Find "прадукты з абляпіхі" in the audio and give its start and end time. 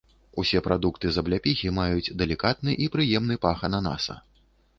0.67-1.73